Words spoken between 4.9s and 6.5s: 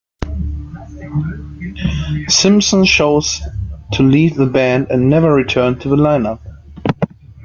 never returned to the line-up.